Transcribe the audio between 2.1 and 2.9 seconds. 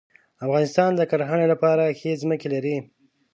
ځمکې لري.